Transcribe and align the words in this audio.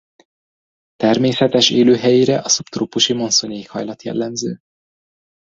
Természetes 0.95 1.69
élőhelyére 1.69 2.39
a 2.39 2.49
szubtrópusi 2.49 3.13
monszun 3.13 3.51
éghajlat 3.51 4.01
jellemző. 4.01 4.59